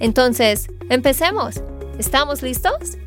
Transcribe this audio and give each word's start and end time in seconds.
Entonces, 0.00 0.68
empecemos. 0.90 1.62
¿Estamos 1.98 2.42
listos? 2.42 2.98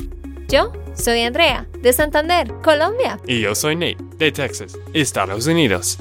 Yo 0.48 0.72
soy 0.96 1.22
Andrea, 1.22 1.68
de 1.82 1.92
Santander, 1.92 2.54
Colombia. 2.64 3.20
Y 3.28 3.42
yo 3.42 3.54
soy 3.54 3.76
Nate, 3.76 3.98
de 4.18 4.32
Texas, 4.32 4.78
Estados 4.94 5.46
Unidos. 5.48 5.98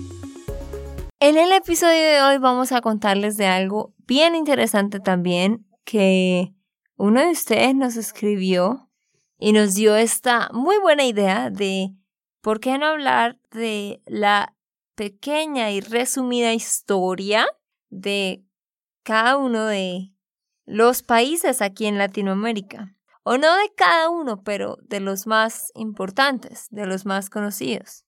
En 1.19 1.37
el 1.37 1.51
episodio 1.53 2.01
de 2.01 2.23
hoy 2.23 2.39
vamos 2.39 2.73
a 2.73 2.81
contarles 2.81 3.37
de 3.37 3.47
algo 3.47 3.95
bien 4.07 4.35
interesante 4.35 5.01
también 5.01 5.67
que 5.85 6.53
uno 6.97 7.21
de 7.21 7.31
ustedes 7.31 7.75
nos 7.75 7.97
escribió 7.97 8.91
y 9.39 9.53
nos 9.53 9.75
dio 9.75 9.97
esta 9.97 10.49
muy 10.53 10.79
buena 10.79 11.05
idea 11.05 11.51
de 11.51 11.91
¿por 12.41 12.61
qué 12.61 12.79
no 12.79 12.87
hablar 12.87 13.39
de 13.51 14.01
la 14.07 14.55
pequeña 14.95 15.73
y 15.73 15.81
resumida 15.81 16.55
historia 16.55 17.47
de 17.91 18.45
cada 19.03 19.37
uno 19.37 19.67
de 19.67 20.13
los 20.67 21.03
países 21.03 21.63
aquí 21.63 21.87
en 21.87 21.99
Latinoamérica? 21.99 22.95
O 23.23 23.39
no 23.39 23.57
de 23.57 23.73
cada 23.77 24.09
uno, 24.11 24.43
pero 24.45 24.77
de 24.83 25.01
los 25.01 25.27
más 25.27 25.73
importantes, 25.75 26.67
de 26.71 26.87
los 26.87 27.07
más 27.07 27.31
conocidos. 27.31 28.05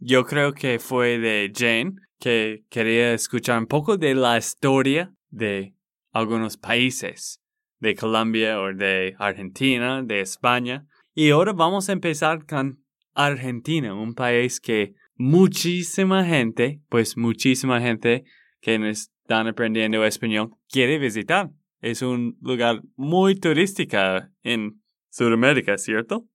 Yo 0.00 0.24
creo 0.24 0.52
que 0.52 0.78
fue 0.78 1.18
de 1.18 1.50
Jane 1.54 1.94
que 2.18 2.64
quería 2.68 3.14
escuchar 3.14 3.58
un 3.58 3.66
poco 3.66 3.96
de 3.96 4.14
la 4.14 4.36
historia 4.36 5.14
de 5.30 5.74
algunos 6.12 6.56
países, 6.56 7.40
de 7.80 7.94
Colombia 7.94 8.60
o 8.60 8.72
de 8.74 9.14
Argentina, 9.18 10.02
de 10.02 10.20
España. 10.20 10.86
Y 11.14 11.30
ahora 11.30 11.52
vamos 11.52 11.88
a 11.88 11.92
empezar 11.92 12.44
con 12.46 12.82
Argentina, 13.14 13.94
un 13.94 14.14
país 14.14 14.60
que 14.60 14.94
muchísima 15.14 16.24
gente, 16.24 16.80
pues 16.88 17.16
muchísima 17.16 17.80
gente 17.80 18.24
que 18.60 18.76
están 18.90 19.46
aprendiendo 19.46 20.04
español 20.04 20.50
quiere 20.68 20.98
visitar. 20.98 21.50
Es 21.80 22.02
un 22.02 22.36
lugar 22.40 22.82
muy 22.96 23.38
turístico 23.38 23.98
en 24.42 24.82
Sudamérica, 25.10 25.78
¿cierto? 25.78 26.26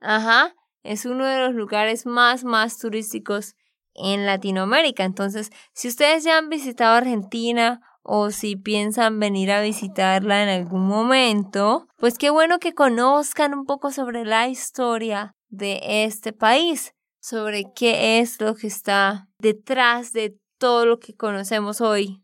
Ajá, 0.00 0.54
es 0.82 1.04
uno 1.04 1.24
de 1.26 1.40
los 1.40 1.54
lugares 1.54 2.06
más, 2.06 2.44
más 2.44 2.78
turísticos 2.78 3.54
en 3.94 4.26
Latinoamérica. 4.26 5.04
Entonces, 5.04 5.50
si 5.72 5.88
ustedes 5.88 6.24
ya 6.24 6.38
han 6.38 6.48
visitado 6.48 6.94
Argentina 6.94 7.80
o 8.02 8.30
si 8.30 8.56
piensan 8.56 9.18
venir 9.18 9.50
a 9.50 9.62
visitarla 9.62 10.42
en 10.42 10.48
algún 10.48 10.86
momento, 10.86 11.86
pues 11.96 12.18
qué 12.18 12.30
bueno 12.30 12.58
que 12.58 12.74
conozcan 12.74 13.54
un 13.54 13.64
poco 13.64 13.90
sobre 13.90 14.24
la 14.24 14.48
historia 14.48 15.34
de 15.48 16.04
este 16.04 16.32
país, 16.32 16.92
sobre 17.20 17.64
qué 17.74 18.18
es 18.20 18.40
lo 18.40 18.54
que 18.54 18.66
está 18.66 19.28
detrás 19.38 20.12
de 20.12 20.36
todo 20.58 20.84
lo 20.84 20.98
que 20.98 21.14
conocemos 21.14 21.80
hoy 21.80 22.20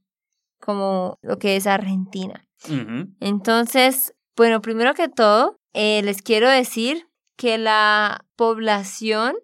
como 0.61 1.19
lo 1.23 1.39
que 1.39 1.57
es 1.57 1.67
Argentina. 1.67 2.47
Entonces, 3.21 4.15
bueno, 4.37 4.61
primero 4.61 4.95
que 4.95 5.09
todo, 5.09 5.59
eh, 5.73 6.03
les 6.03 6.23
quiero 6.23 6.49
decir 6.49 7.09
que 7.37 7.59
la 7.59 8.27
población 8.37 9.35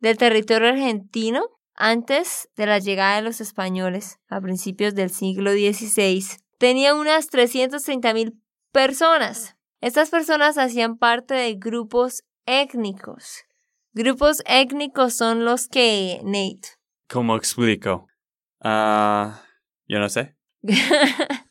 del 0.00 0.18
territorio 0.18 0.68
argentino 0.68 1.48
antes 1.74 2.48
de 2.56 2.66
la 2.66 2.78
llegada 2.78 3.16
de 3.16 3.22
los 3.22 3.40
españoles 3.40 4.18
a 4.28 4.40
principios 4.40 4.94
del 4.94 5.10
siglo 5.10 5.52
XVI 5.52 6.24
tenía 6.58 6.94
unas 6.94 7.28
330 7.28 8.14
mil 8.14 8.40
personas. 8.72 9.56
Estas 9.80 10.10
personas 10.10 10.56
hacían 10.56 10.96
parte 10.98 11.34
de 11.34 11.54
grupos 11.54 12.24
étnicos. 12.46 13.44
Grupos 13.92 14.42
étnicos 14.46 15.14
son 15.14 15.44
los 15.44 15.68
que, 15.68 16.20
Nate. 16.24 16.68
¿Cómo 17.08 17.36
explico? 17.36 18.08
Ah, 18.60 19.42
yo 19.86 19.98
no 20.00 20.08
sé. 20.08 20.36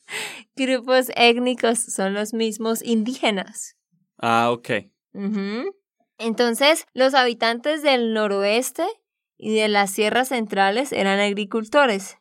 Grupos 0.55 1.11
étnicos 1.15 1.79
son 1.79 2.13
los 2.13 2.33
mismos 2.33 2.83
indígenas. 2.83 3.75
Ah, 4.17 4.51
ok. 4.51 4.69
Entonces, 6.17 6.85
los 6.93 7.13
habitantes 7.13 7.81
del 7.81 8.13
noroeste 8.13 8.85
y 9.37 9.55
de 9.55 9.67
las 9.67 9.91
sierras 9.91 10.29
centrales 10.29 10.91
eran 10.91 11.19
agricultores, 11.19 12.17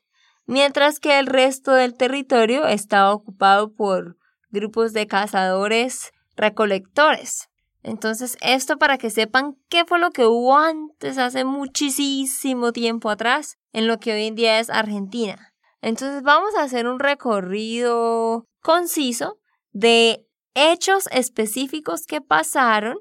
mientras 0.47 0.98
que 0.98 1.19
el 1.19 1.26
resto 1.26 1.72
del 1.72 1.94
territorio 1.94 2.66
estaba 2.66 3.12
ocupado 3.12 3.75
por 3.75 4.16
grupos 4.50 4.93
de 4.93 5.06
cazadores 5.06 6.10
recolectores. 6.37 7.49
Entonces, 7.82 8.37
esto 8.41 8.78
para 8.78 8.97
que 8.97 9.10
sepan 9.10 9.56
qué 9.69 9.84
fue 9.84 9.99
lo 9.99 10.10
que 10.10 10.25
hubo 10.25 10.56
antes, 10.56 11.19
hace 11.19 11.44
muchísimo 11.44 12.72
tiempo 12.72 13.10
atrás, 13.10 13.59
en 13.72 13.87
lo 13.87 13.99
que 13.99 14.12
hoy 14.12 14.26
en 14.26 14.34
día 14.37 14.60
es 14.60 14.70
Argentina. 14.70 15.52
Entonces, 15.82 16.22
vamos 16.22 16.54
a 16.54 16.62
hacer 16.62 16.87
un 16.87 17.00
recorrido 17.00 18.48
conciso 18.62 19.41
de 19.72 20.26
hechos 20.54 21.09
específicos 21.10 22.06
que 22.06 22.20
pasaron, 22.20 22.98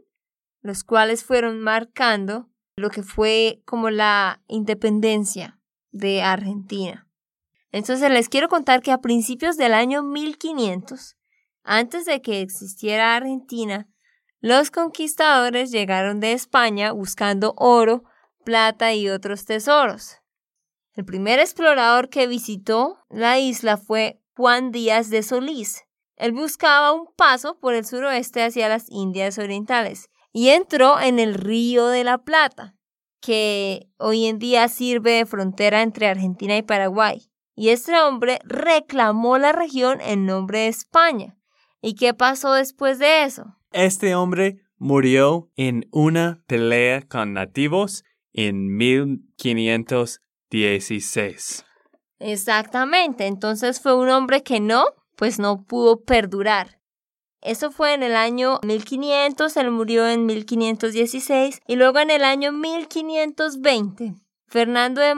los 0.62 0.84
cuales 0.84 1.24
fueron 1.24 1.62
marcando 1.62 2.50
lo 2.76 2.90
que 2.90 3.04
fue 3.04 3.62
como 3.66 3.92
la 3.92 4.42
independencia 4.48 5.60
de 5.92 6.24
Argentina. 6.24 7.08
Entonces, 7.72 8.10
les 8.10 8.30
quiero 8.30 8.50
contar 8.50 8.82
que 8.82 8.92
a 8.92 8.98
principios 8.98 9.58
del 9.58 9.76
año 9.76 10.02
1500, 10.02 11.18
antes 11.64 12.06
de 12.06 12.22
que 12.22 12.42
existiera 12.42 13.16
Argentina, 13.16 13.88
los 14.40 14.72
conquistadores 14.72 15.70
llegaron 15.70 16.20
de 16.20 16.34
España 16.34 16.94
buscando 16.94 17.54
oro, 17.58 18.04
plata 18.44 18.92
y 18.94 19.08
otros 19.08 19.46
tesoros. 19.46 20.21
El 20.94 21.06
primer 21.06 21.40
explorador 21.40 22.10
que 22.10 22.28
visitó 22.28 22.98
la 23.10 23.40
isla 23.40 23.78
fue 23.78 24.22
Juan 24.36 24.72
Díaz 24.72 25.10
de 25.10 25.24
Solís. 25.24 25.84
Él 26.18 26.34
buscaba 26.34 26.92
un 26.92 27.08
paso 27.16 27.58
por 27.60 27.74
el 27.74 27.86
suroeste 27.86 28.44
hacia 28.44 28.68
las 28.68 28.90
Indias 28.90 29.38
Orientales 29.38 30.10
y 30.34 30.50
entró 30.50 31.00
en 31.00 31.18
el 31.20 31.34
Río 31.34 31.88
de 31.88 32.04
la 32.04 32.18
Plata, 32.20 32.76
que 33.22 33.88
hoy 33.98 34.26
en 34.26 34.38
día 34.38 34.68
sirve 34.68 35.12
de 35.12 35.26
frontera 35.26 35.82
entre 35.82 36.08
Argentina 36.08 36.58
y 36.58 36.62
Paraguay. 36.62 37.22
Y 37.56 37.70
este 37.70 37.98
hombre 38.00 38.40
reclamó 38.44 39.38
la 39.38 39.52
región 39.54 40.00
en 40.02 40.26
nombre 40.26 40.60
de 40.60 40.68
España. 40.68 41.38
¿Y 41.82 41.96
qué 41.96 42.14
pasó 42.14 42.54
después 42.54 43.00
de 43.00 43.24
eso? 43.24 43.56
Este 43.72 44.14
hombre 44.16 44.62
murió 44.78 45.50
en 45.56 45.88
una 45.92 46.44
pelea 46.48 47.02
con 47.02 47.34
nativos 47.34 48.04
en 48.34 48.76
1516. 50.52 51.66
Exactamente, 52.20 53.26
entonces 53.26 53.82
fue 53.82 53.96
un 53.96 54.10
hombre 54.10 54.44
que 54.44 54.60
no, 54.60 54.86
pues 55.16 55.40
no 55.40 55.64
pudo 55.64 56.02
perdurar. 56.04 56.80
Eso 57.42 57.72
fue 57.72 57.96
en 57.96 58.04
el 58.04 58.16
año 58.16 58.60
1500, 58.62 59.58
él 59.58 59.72
murió 59.72 60.08
en 60.08 60.28
1516 60.28 61.60
y 61.66 61.76
luego 61.76 62.00
en 62.00 62.12
el 62.12 62.24
año 62.24 62.52
1520, 62.52 64.14
Fernando 64.46 65.02
de 65.02 65.16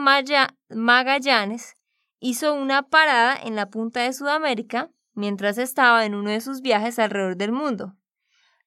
Magallanes 0.70 1.74
hizo 2.20 2.54
una 2.54 2.82
parada 2.82 3.36
en 3.36 3.56
la 3.56 3.68
punta 3.68 4.00
de 4.00 4.14
Sudamérica 4.14 4.90
mientras 5.12 5.58
estaba 5.58 6.06
en 6.06 6.14
uno 6.14 6.30
de 6.30 6.40
sus 6.40 6.62
viajes 6.62 6.98
alrededor 6.98 7.36
del 7.36 7.52
mundo. 7.52 7.94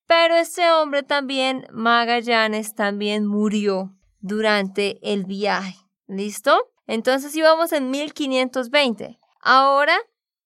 Pero 0.06 0.36
este 0.36 0.70
hombre 0.72 1.02
también, 1.02 1.66
Magallanes, 1.72 2.76
también 2.76 3.26
murió 3.26 3.96
durante 4.20 5.00
el 5.02 5.26
viaje. 5.26 5.87
¿Listo? 6.08 6.58
Entonces 6.88 7.36
íbamos 7.36 7.72
en 7.74 7.92
1520. 7.92 9.20
Ahora, 9.42 9.98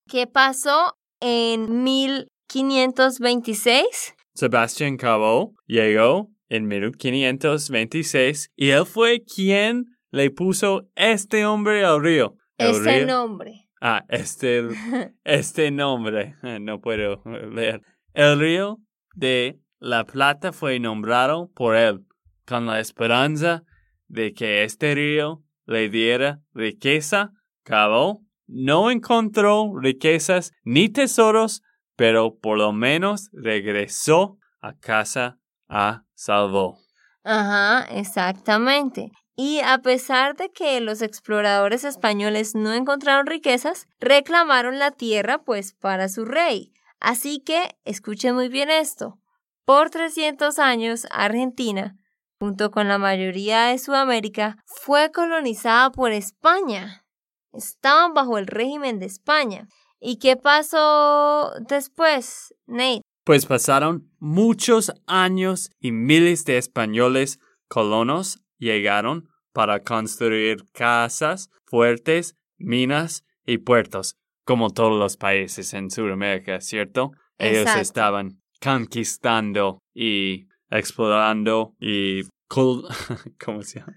¿qué 0.08 0.28
pasó 0.28 0.98
en 1.20 1.84
1526? 1.84 4.16
Sebastián 4.34 4.98
Cabo 4.98 5.54
llegó 5.68 6.30
en 6.50 6.68
1526 6.68 8.52
y 8.56 8.70
él 8.72 8.86
fue 8.86 9.24
quien 9.24 9.86
le 10.10 10.32
puso 10.32 10.88
este 10.96 11.46
hombre 11.46 11.86
al 11.86 12.02
río. 12.02 12.36
este 12.58 13.06
nombre. 13.06 13.68
Ah, 13.80 14.04
este, 14.10 14.68
este 15.24 15.72
nombre. 15.72 16.36
No 16.62 16.82
puedo 16.82 17.22
leer. 17.26 17.82
El 18.14 18.40
río 18.40 18.80
de 19.16 19.60
la 19.80 20.06
Plata 20.06 20.52
fue 20.52 20.80
nombrado 20.80 21.52
por 21.54 21.76
él, 21.76 22.06
con 22.46 22.66
la 22.66 22.80
esperanza 22.80 23.64
de 24.08 24.34
que 24.34 24.64
este 24.64 24.96
río 24.96 25.44
le 25.72 25.90
diera 25.90 26.42
riqueza. 26.54 27.32
Cabo 27.64 28.22
no 28.48 28.92
encontró 28.92 29.72
riquezas 29.80 30.52
ni 30.64 30.90
tesoros, 30.90 31.62
pero 31.96 32.38
por 32.38 32.58
lo 32.58 32.74
menos 32.74 33.30
regresó 33.32 34.38
a 34.60 34.74
casa 34.74 35.40
a 35.70 36.04
salvo. 36.14 36.78
Ajá, 37.24 37.86
exactamente. 37.92 39.12
Y 39.36 39.60
a 39.62 39.78
pesar 39.80 40.36
de 40.36 40.52
que 40.52 40.82
los 40.82 41.02
exploradores 41.02 41.84
españoles 41.84 42.54
no 42.54 42.74
encontraron 42.74 43.26
riquezas, 43.26 43.88
reclamaron 44.00 44.78
la 44.78 44.92
tierra 44.92 45.44
pues 45.44 45.74
para 45.74 46.10
su 46.10 46.26
rey. 46.26 46.74
Así 47.00 47.40
que, 47.40 47.76
escuchen 47.84 48.36
muy 48.36 48.50
bien 48.50 48.70
esto, 48.70 49.18
por 49.66 49.90
300 49.90 50.60
años 50.60 51.08
Argentina, 51.10 51.96
junto 52.42 52.72
con 52.72 52.88
la 52.88 52.98
mayoría 52.98 53.66
de 53.66 53.78
Sudamérica, 53.78 54.58
fue 54.66 55.12
colonizada 55.12 55.92
por 55.92 56.12
España. 56.12 57.06
Estaban 57.54 58.16
bajo 58.16 58.40
el 58.40 58.48
régimen 58.48 58.98
de 58.98 59.06
España. 59.06 59.68
¿Y 60.00 60.18
qué 60.18 60.38
pasó 60.38 61.52
después, 61.70 62.56
Nate? 62.66 63.04
Pues 63.24 63.46
pasaron 63.46 64.10
muchos 64.18 64.92
años 65.06 65.70
y 65.80 65.92
miles 65.92 66.44
de 66.46 66.58
españoles 66.58 67.38
colonos 67.68 68.40
llegaron 68.58 69.30
para 69.54 69.84
construir 69.84 70.66
casas, 70.74 71.52
fuertes, 71.66 72.34
minas 72.58 73.24
y 73.46 73.60
puertos, 73.60 74.16
como 74.46 74.72
todos 74.72 74.98
los 74.98 75.16
países 75.16 75.76
en 75.76 75.92
Sudamérica, 75.92 76.60
¿cierto? 76.60 77.12
Ellos 77.38 77.70
estaban 77.76 78.42
conquistando 78.60 79.78
y 79.94 80.48
explorando 80.72 81.76
y 81.80 82.24
¿Cómo 83.46 83.62
se 83.62 83.80
llama? 83.80 83.96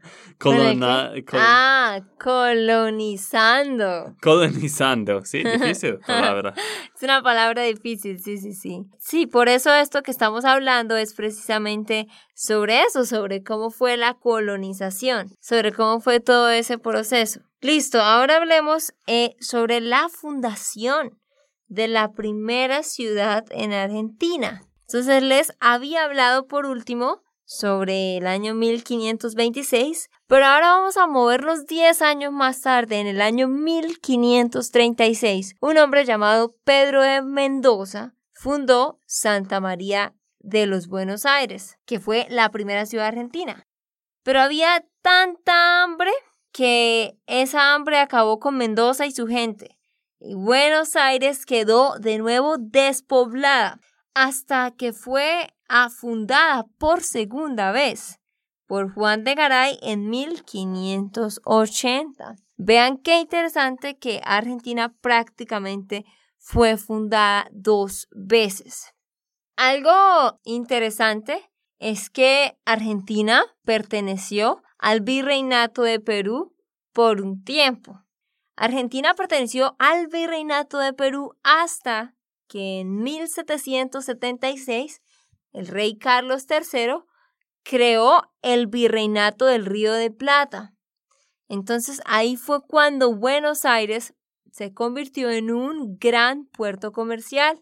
ah, 1.32 2.00
colonizando. 2.20 4.14
Colonizando, 4.22 5.24
sí, 5.24 5.42
difícil 5.44 5.98
palabra. 6.06 6.54
es 6.94 7.02
una 7.02 7.20
palabra 7.22 7.62
difícil, 7.62 8.20
sí, 8.20 8.38
sí, 8.38 8.52
sí. 8.52 8.82
Sí, 9.00 9.26
por 9.26 9.48
eso 9.48 9.74
esto 9.74 10.02
que 10.02 10.12
estamos 10.12 10.44
hablando 10.44 10.96
es 10.96 11.14
precisamente 11.14 12.06
sobre 12.34 12.82
eso, 12.82 13.04
sobre 13.04 13.42
cómo 13.42 13.70
fue 13.70 13.96
la 13.96 14.14
colonización, 14.14 15.32
sobre 15.40 15.72
cómo 15.72 15.98
fue 15.98 16.20
todo 16.20 16.50
ese 16.50 16.78
proceso. 16.78 17.40
Listo, 17.60 18.00
ahora 18.00 18.36
hablemos 18.36 18.92
eh, 19.08 19.34
sobre 19.40 19.80
la 19.80 20.08
fundación 20.08 21.18
de 21.66 21.88
la 21.88 22.12
primera 22.12 22.84
ciudad 22.84 23.46
en 23.50 23.72
Argentina. 23.72 24.62
Entonces 24.94 25.24
les 25.24 25.52
había 25.58 26.04
hablado 26.04 26.46
por 26.46 26.66
último 26.66 27.20
sobre 27.44 28.16
el 28.16 28.28
año 28.28 28.54
1526, 28.54 30.08
pero 30.28 30.46
ahora 30.46 30.68
vamos 30.68 30.96
a 30.96 31.08
movernos 31.08 31.66
10 31.66 32.00
años 32.00 32.32
más 32.32 32.60
tarde, 32.60 33.00
en 33.00 33.08
el 33.08 33.20
año 33.20 33.48
1536. 33.48 35.56
Un 35.60 35.78
hombre 35.78 36.04
llamado 36.04 36.54
Pedro 36.62 37.02
de 37.02 37.22
Mendoza 37.22 38.14
fundó 38.34 39.00
Santa 39.04 39.58
María 39.58 40.14
de 40.38 40.66
los 40.66 40.86
Buenos 40.86 41.26
Aires, 41.26 41.76
que 41.86 41.98
fue 41.98 42.28
la 42.30 42.52
primera 42.52 42.86
ciudad 42.86 43.08
argentina. 43.08 43.66
Pero 44.22 44.42
había 44.42 44.86
tanta 45.02 45.82
hambre 45.82 46.12
que 46.52 47.18
esa 47.26 47.74
hambre 47.74 47.98
acabó 47.98 48.38
con 48.38 48.56
Mendoza 48.56 49.06
y 49.06 49.10
su 49.10 49.26
gente. 49.26 49.76
Y 50.20 50.34
Buenos 50.34 50.94
Aires 50.94 51.46
quedó 51.46 51.98
de 51.98 52.18
nuevo 52.18 52.58
despoblada 52.58 53.80
hasta 54.14 54.70
que 54.70 54.92
fue 54.92 55.52
fundada 55.90 56.66
por 56.78 57.02
segunda 57.02 57.72
vez 57.72 58.20
por 58.66 58.92
Juan 58.92 59.24
de 59.24 59.34
Garay 59.34 59.80
en 59.82 60.08
1580. 60.08 62.36
Vean 62.56 62.98
qué 62.98 63.18
interesante 63.20 63.98
que 63.98 64.20
Argentina 64.24 64.94
prácticamente 65.00 66.04
fue 66.38 66.76
fundada 66.76 67.48
dos 67.52 68.06
veces. 68.12 68.94
Algo 69.56 70.40
interesante 70.44 71.50
es 71.78 72.10
que 72.10 72.58
Argentina 72.64 73.44
perteneció 73.64 74.62
al 74.78 75.00
virreinato 75.00 75.82
de 75.82 75.98
Perú 76.00 76.54
por 76.92 77.20
un 77.20 77.44
tiempo. 77.44 78.04
Argentina 78.56 79.14
perteneció 79.14 79.74
al 79.78 80.06
virreinato 80.06 80.78
de 80.78 80.92
Perú 80.92 81.34
hasta 81.42 82.14
que 82.54 82.78
en 82.78 83.02
1776 83.02 85.02
el 85.52 85.66
rey 85.66 85.98
Carlos 85.98 86.46
III 86.48 87.02
creó 87.64 88.22
el 88.42 88.68
virreinato 88.68 89.46
del 89.46 89.66
Río 89.66 89.92
de 89.92 90.12
Plata. 90.12 90.72
Entonces 91.48 92.00
ahí 92.04 92.36
fue 92.36 92.64
cuando 92.64 93.16
Buenos 93.16 93.64
Aires 93.64 94.14
se 94.52 94.72
convirtió 94.72 95.30
en 95.30 95.50
un 95.50 95.98
gran 95.98 96.46
puerto 96.46 96.92
comercial 96.92 97.60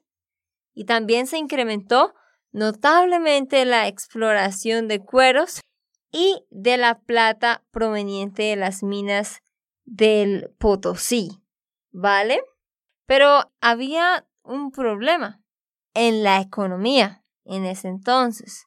y 0.75 0.85
también 0.85 1.27
se 1.27 1.39
incrementó 1.39 2.13
notablemente 2.51 3.65
la 3.65 3.89
exploración 3.89 4.89
de 4.89 4.99
cueros 4.99 5.63
y 6.11 6.45
de 6.51 6.77
la 6.77 7.01
plata 7.01 7.65
proveniente 7.71 8.43
de 8.43 8.57
las 8.57 8.83
minas 8.83 9.41
del 9.87 10.55
Potosí, 10.59 11.31
¿vale? 11.93 12.43
Pero 13.07 13.51
había 13.63 14.27
un 14.45 14.71
problema 14.71 15.41
en 15.95 16.23
la 16.23 16.41
economía 16.41 17.23
en 17.45 17.65
ese 17.65 17.89
entonces. 17.89 18.67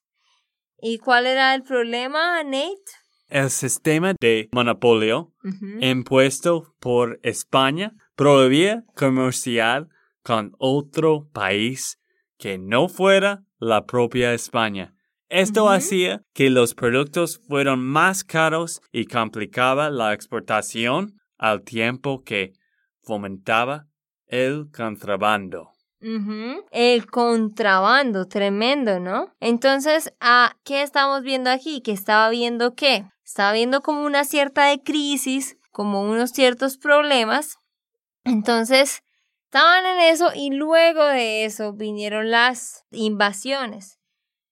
¿Y 0.77 0.99
cuál 0.99 1.25
era 1.25 1.55
el 1.55 1.63
problema, 1.63 2.43
Nate? 2.43 2.75
El 3.27 3.49
sistema 3.49 4.13
de 4.19 4.49
monopolio 4.51 5.33
impuesto 5.79 6.75
por 6.79 7.19
España 7.23 7.93
prohibía 8.15 8.83
comerciar 8.95 9.87
con 10.21 10.53
otro 10.59 11.27
país 11.31 11.97
que 12.37 12.57
no 12.57 12.87
fuera 12.87 13.43
la 13.57 13.85
propia 13.85 14.33
España. 14.33 14.93
Esto 15.29 15.69
hacía 15.69 16.21
que 16.33 16.51
los 16.51 16.75
productos 16.75 17.41
fueran 17.47 17.79
más 17.79 18.23
caros 18.23 18.81
y 18.91 19.05
complicaba 19.05 19.89
la 19.89 20.13
exportación 20.13 21.19
al 21.37 21.63
tiempo 21.63 22.23
que 22.23 22.53
fomentaba 23.01 23.87
el 24.27 24.69
contrabando. 24.71 25.71
El 26.71 27.07
contrabando, 27.07 28.27
tremendo, 28.27 28.99
¿no? 28.99 29.33
Entonces, 29.39 30.13
¿a 30.19 30.55
qué 30.63 30.83
estamos 30.83 31.23
viendo 31.23 31.49
aquí? 31.49 31.81
Que 31.81 31.91
estaba 31.93 32.29
viendo 32.29 32.75
qué? 32.75 33.05
Estaba 33.23 33.53
viendo 33.53 33.81
como 33.81 34.05
una 34.05 34.23
cierta 34.23 34.65
de 34.65 34.83
crisis, 34.83 35.57
como 35.71 36.03
unos 36.03 36.29
ciertos 36.29 36.77
problemas. 36.77 37.57
Entonces, 38.23 39.01
estaban 39.45 39.85
en 39.85 39.99
eso 40.13 40.31
y 40.35 40.51
luego 40.51 41.03
de 41.05 41.45
eso 41.45 41.73
vinieron 41.73 42.29
las 42.29 42.83
invasiones. 42.91 43.99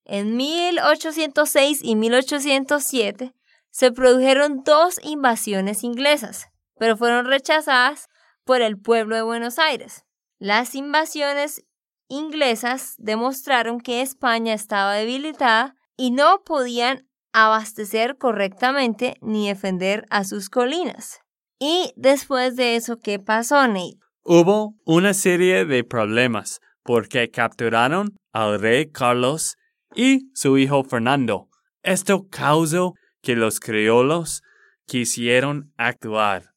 En 0.06 0.36
1806 0.36 1.82
y 1.84 1.96
1807 1.96 3.34
se 3.70 3.92
produjeron 3.92 4.64
dos 4.64 5.00
invasiones 5.04 5.84
inglesas, 5.84 6.48
pero 6.78 6.98
fueron 6.98 7.26
rechazadas 7.26 8.08
por 8.46 8.62
el 8.62 8.78
pueblo 8.78 9.16
de 9.16 9.22
Buenos 9.22 9.60
Aires. 9.60 10.06
Las 10.40 10.76
invasiones 10.76 11.64
inglesas 12.08 12.96
demostraron 12.98 13.80
que 13.80 14.02
España 14.02 14.54
estaba 14.54 14.94
debilitada 14.94 15.76
y 15.98 16.12
no 16.12 16.44
podían 16.44 17.08
abastecer 17.32 18.18
correctamente 18.18 19.16
ni 19.22 19.48
defender 19.48 20.06
a 20.10 20.24
sus 20.24 20.50
colinas. 20.50 21.20
Y 21.60 21.94
después 21.96 22.56
de 22.56 22.76
eso, 22.76 23.00
¿qué 23.00 23.20
pasó, 23.20 23.68
Nate? 23.68 23.98
Hubo 24.24 24.76
una 24.86 25.14
serie 25.14 25.66
de 25.66 25.84
problemas 25.84 26.60
porque 26.84 27.30
capturaron 27.30 28.16
al 28.32 28.60
rey 28.60 28.92
Carlos 28.92 29.56
y 29.96 30.30
su 30.34 30.58
hijo 30.58 30.84
Fernando. 30.84 31.50
Esto 31.82 32.28
causó 32.30 32.94
que 33.22 33.36
los 33.36 33.60
criollos 33.60 34.42
quisieron 34.86 35.74
actuar, 35.78 36.54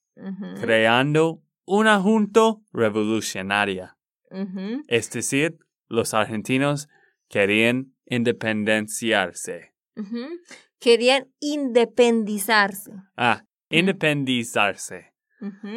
creando 0.60 1.40
una 1.66 2.00
junta 2.00 2.54
revolucionaria. 2.72 3.96
Es 4.88 5.10
decir, 5.10 5.58
los 5.88 6.14
argentinos 6.14 6.88
querían 7.28 7.94
independenciarse. 8.06 9.74
Querían 10.78 11.32
independizarse. 11.40 12.92
Ah, 13.16 13.44
independizarse. 13.68 15.12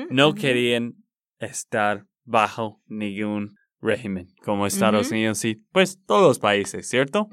No 0.10 0.34
querían 0.34 0.96
estar 1.40 2.06
bajo 2.24 2.82
ningún 2.86 3.59
régimen 3.82 4.28
como 4.44 4.66
Estados 4.66 5.12
Unidos 5.12 5.44
y 5.46 5.56
pues 5.72 6.00
todos 6.06 6.28
los 6.28 6.40
países, 6.40 6.88
¿cierto? 6.88 7.30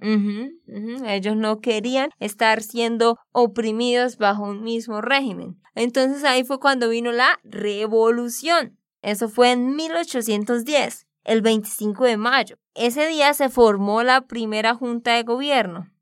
Ellos 1.06 1.36
no 1.36 1.60
querían 1.60 2.10
estar 2.18 2.62
siendo 2.62 3.18
oprimidos 3.32 4.18
bajo 4.18 4.44
un 4.44 4.62
mismo 4.62 5.00
régimen. 5.00 5.60
Entonces 5.74 6.24
ahí 6.24 6.44
fue 6.44 6.58
cuando 6.58 6.88
vino 6.88 7.12
la 7.12 7.38
revolución. 7.44 8.78
Eso 9.02 9.28
fue 9.28 9.52
en 9.52 9.76
1810, 9.76 11.06
el 11.24 11.42
25 11.42 12.04
de 12.04 12.16
mayo. 12.16 12.56
Ese 12.74 13.06
día 13.06 13.34
se 13.34 13.48
formó 13.48 14.02
la 14.02 14.22
primera 14.22 14.74
junta 14.74 15.14
de 15.14 15.22
gobierno. 15.22 15.92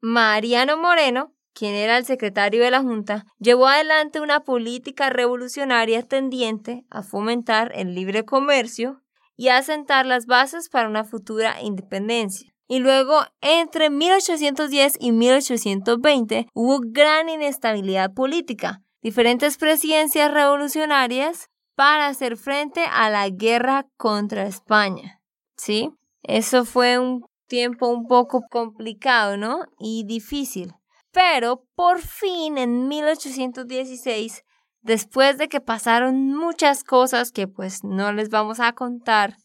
Mariano 0.00 0.76
Moreno, 0.76 1.34
quien 1.52 1.74
era 1.74 1.98
el 1.98 2.04
secretario 2.04 2.62
de 2.62 2.70
la 2.70 2.82
junta, 2.82 3.26
llevó 3.38 3.66
adelante 3.66 4.20
una 4.20 4.40
política 4.40 5.10
revolucionaria 5.10 6.02
tendiente 6.02 6.84
a 6.90 7.02
fomentar 7.02 7.72
el 7.74 7.94
libre 7.94 8.24
comercio 8.24 9.02
y 9.38 9.48
asentar 9.48 10.04
las 10.04 10.26
bases 10.26 10.68
para 10.68 10.88
una 10.88 11.04
futura 11.04 11.62
independencia. 11.62 12.52
Y 12.66 12.80
luego, 12.80 13.22
entre 13.40 13.88
1810 13.88 14.98
y 15.00 15.12
1820, 15.12 16.48
hubo 16.52 16.80
gran 16.82 17.30
inestabilidad 17.30 18.12
política, 18.12 18.82
diferentes 19.00 19.56
presidencias 19.56 20.30
revolucionarias 20.30 21.48
para 21.76 22.08
hacer 22.08 22.36
frente 22.36 22.84
a 22.84 23.08
la 23.08 23.28
guerra 23.30 23.86
contra 23.96 24.46
España. 24.46 25.22
¿Sí? 25.56 25.90
Eso 26.24 26.64
fue 26.64 26.98
un 26.98 27.24
tiempo 27.46 27.88
un 27.88 28.06
poco 28.06 28.42
complicado, 28.50 29.36
¿no? 29.36 29.60
Y 29.78 30.04
difícil. 30.04 30.74
Pero 31.12 31.64
por 31.76 32.00
fin, 32.00 32.58
en 32.58 32.88
1816, 32.88 34.42
después 34.82 35.38
de 35.38 35.48
que 35.48 35.60
pasaron 35.60 36.34
muchas 36.34 36.84
cosas 36.84 37.32
que 37.32 37.48
pues 37.48 37.84
no 37.84 38.12
les 38.12 38.30
vamos 38.30 38.60
a 38.60 38.72
contar, 38.72 39.36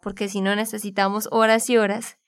porque 0.00 0.28
si 0.28 0.40
no 0.40 0.54
necesitamos 0.54 1.28
horas 1.30 1.68
y 1.70 1.76
horas, 1.76 2.18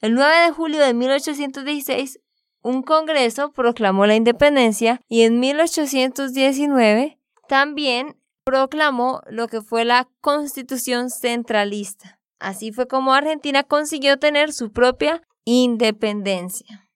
el 0.00 0.14
9 0.14 0.36
de 0.46 0.50
julio 0.50 0.80
de 0.80 0.94
1816, 0.94 2.20
un 2.62 2.82
Congreso 2.82 3.52
proclamó 3.52 4.06
la 4.06 4.16
independencia 4.16 5.00
y 5.08 5.22
en 5.22 5.38
1819 5.38 7.18
también 7.48 8.16
proclamó 8.44 9.22
lo 9.28 9.48
que 9.48 9.60
fue 9.60 9.84
la 9.84 10.08
Constitución 10.20 11.10
Centralista. 11.10 12.20
Así 12.38 12.72
fue 12.72 12.86
como 12.86 13.14
Argentina 13.14 13.62
consiguió 13.62 14.18
tener 14.18 14.52
su 14.52 14.72
propia 14.72 15.22
independencia. 15.44 16.88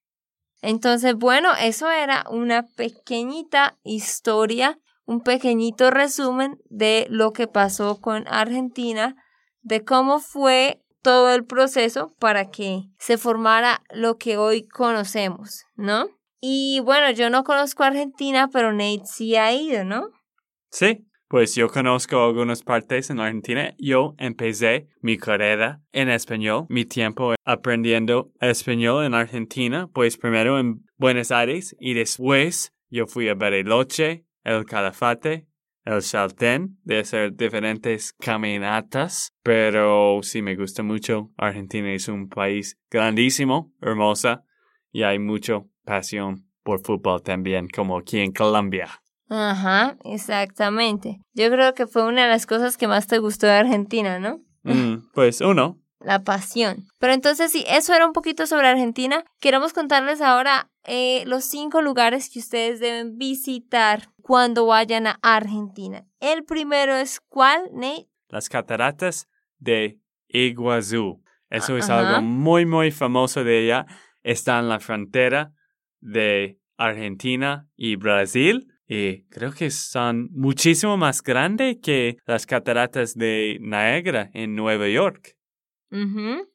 Entonces, 0.62 1.14
bueno, 1.14 1.50
eso 1.58 1.90
era 1.90 2.24
una 2.30 2.66
pequeñita 2.66 3.78
historia, 3.82 4.78
un 5.10 5.22
pequeñito 5.22 5.90
resumen 5.90 6.60
de 6.66 7.08
lo 7.10 7.32
que 7.32 7.48
pasó 7.48 8.00
con 8.00 8.28
Argentina, 8.28 9.16
de 9.60 9.84
cómo 9.84 10.20
fue 10.20 10.84
todo 11.02 11.34
el 11.34 11.44
proceso 11.44 12.14
para 12.20 12.50
que 12.50 12.82
se 12.96 13.18
formara 13.18 13.82
lo 13.92 14.18
que 14.18 14.36
hoy 14.36 14.68
conocemos, 14.68 15.64
¿no? 15.74 16.06
Y 16.40 16.78
bueno, 16.84 17.10
yo 17.10 17.28
no 17.28 17.42
conozco 17.42 17.82
Argentina, 17.82 18.50
pero 18.52 18.72
Nate 18.72 19.02
sí 19.04 19.34
ha 19.34 19.52
ido, 19.52 19.82
¿no? 19.82 20.10
Sí, 20.70 21.04
pues 21.26 21.56
yo 21.56 21.68
conozco 21.68 22.22
algunas 22.22 22.62
partes 22.62 23.10
en 23.10 23.18
Argentina. 23.18 23.74
Yo 23.78 24.14
empecé 24.16 24.90
mi 25.00 25.18
carrera 25.18 25.82
en 25.90 26.08
español, 26.08 26.66
mi 26.68 26.84
tiempo 26.84 27.34
aprendiendo 27.44 28.30
español 28.40 29.04
en 29.04 29.14
Argentina, 29.14 29.88
pues 29.92 30.16
primero 30.16 30.60
en 30.60 30.84
Buenos 30.98 31.32
Aires 31.32 31.74
y 31.80 31.94
después 31.94 32.72
yo 32.90 33.08
fui 33.08 33.28
a 33.28 33.34
Bariloche, 33.34 34.24
El 34.44 34.64
Calafate, 34.64 35.46
el 35.84 36.02
Chaltén, 36.02 36.78
de 36.84 37.00
hacer 37.00 37.34
diferentes 37.34 38.12
caminatas, 38.12 39.32
pero 39.42 40.20
sí 40.22 40.42
me 40.42 40.56
gusta 40.56 40.82
mucho. 40.82 41.30
Argentina 41.36 41.92
es 41.92 42.08
un 42.08 42.28
país 42.28 42.78
grandísimo, 42.90 43.72
hermosa, 43.80 44.44
y 44.92 45.02
hay 45.02 45.18
mucha 45.18 45.62
pasión 45.84 46.46
por 46.62 46.80
fútbol 46.80 47.22
también, 47.22 47.68
como 47.68 47.98
aquí 47.98 48.18
en 48.18 48.32
Colombia. 48.32 48.88
Ajá, 49.28 49.96
exactamente. 50.04 51.20
Yo 51.34 51.50
creo 51.50 51.72
que 51.74 51.86
fue 51.86 52.04
una 52.04 52.24
de 52.24 52.28
las 52.28 52.46
cosas 52.46 52.76
que 52.76 52.88
más 52.88 53.06
te 53.06 53.18
gustó 53.18 53.46
de 53.46 53.52
Argentina, 53.52 54.18
¿no? 54.18 54.40
Mm, 54.64 55.10
pues 55.14 55.40
uno. 55.40 55.78
La 56.00 56.24
pasión. 56.24 56.88
Pero 56.98 57.12
entonces 57.12 57.52
sí, 57.52 57.64
eso 57.68 57.94
era 57.94 58.06
un 58.06 58.12
poquito 58.12 58.46
sobre 58.46 58.68
Argentina. 58.68 59.24
Queremos 59.38 59.72
contarles 59.72 60.20
ahora 60.22 60.70
eh, 60.84 61.24
los 61.26 61.44
cinco 61.44 61.82
lugares 61.82 62.30
que 62.30 62.38
ustedes 62.38 62.80
deben 62.80 63.18
visitar 63.18 64.08
cuando 64.30 64.66
vayan 64.66 65.08
a 65.08 65.18
Argentina. 65.22 66.06
El 66.20 66.44
primero 66.44 66.94
es 66.94 67.18
¿cuál, 67.18 67.68
Nate? 67.72 68.06
Las 68.28 68.48
cataratas 68.48 69.28
de 69.58 69.98
Iguazú. 70.28 71.20
Eso 71.48 71.76
es 71.76 71.90
algo 71.90 72.22
muy, 72.22 72.64
muy 72.64 72.92
famoso 72.92 73.42
de 73.42 73.64
ella. 73.64 73.86
Está 74.22 74.60
en 74.60 74.68
la 74.68 74.78
frontera 74.78 75.52
de 75.98 76.60
Argentina 76.76 77.68
y 77.74 77.96
Brasil. 77.96 78.72
Y 78.86 79.24
creo 79.30 79.50
que 79.50 79.72
son 79.72 80.28
muchísimo 80.30 80.96
más 80.96 81.24
grandes 81.24 81.78
que 81.82 82.18
las 82.24 82.46
cataratas 82.46 83.16
de 83.16 83.58
Niagara 83.60 84.30
en 84.32 84.54
Nueva 84.54 84.86
York. 84.86 85.36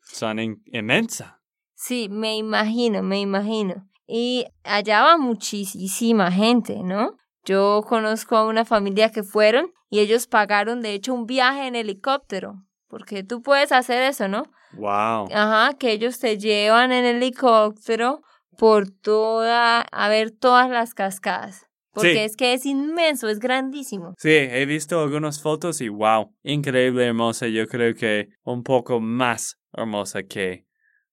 Son 0.01 0.39
inmensas. 0.39 1.33
Sí, 1.73 2.07
me 2.09 2.37
imagino, 2.37 3.03
me 3.03 3.19
imagino. 3.19 3.85
Y 4.07 4.45
allá 4.63 5.01
va 5.01 5.17
muchísima 5.17 6.31
gente, 6.31 6.81
¿no? 6.81 7.17
Yo 7.45 7.83
conozco 7.87 8.35
a 8.35 8.47
una 8.47 8.65
familia 8.65 9.11
que 9.11 9.23
fueron 9.23 9.71
y 9.89 9.99
ellos 9.99 10.27
pagaron, 10.27 10.81
de 10.81 10.93
hecho, 10.93 11.13
un 11.13 11.25
viaje 11.25 11.67
en 11.67 11.75
helicóptero. 11.75 12.63
Porque 12.87 13.23
tú 13.23 13.41
puedes 13.41 13.71
hacer 13.71 14.01
eso, 14.03 14.27
¿no? 14.27 14.43
Wow. 14.73 15.27
Ajá, 15.33 15.75
que 15.77 15.91
ellos 15.91 16.19
te 16.19 16.37
llevan 16.37 16.91
en 16.91 17.05
helicóptero 17.05 18.21
por 18.57 18.89
toda, 18.89 19.81
a 19.81 20.09
ver 20.09 20.31
todas 20.31 20.69
las 20.69 20.93
cascadas. 20.93 21.67
Porque 21.93 22.25
es 22.25 22.35
que 22.35 22.53
es 22.53 22.65
inmenso, 22.65 23.29
es 23.29 23.39
grandísimo. 23.39 24.15
Sí, 24.17 24.29
he 24.31 24.65
visto 24.65 24.99
algunas 24.99 25.41
fotos 25.41 25.79
y 25.79 25.87
wow, 25.87 26.33
increíble 26.43 27.05
hermosa. 27.05 27.47
Yo 27.47 27.67
creo 27.67 27.95
que 27.95 28.27
un 28.43 28.63
poco 28.63 28.99
más 28.99 29.57
hermosa 29.71 30.23
que 30.23 30.65